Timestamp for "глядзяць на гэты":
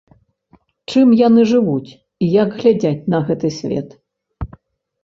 2.63-3.47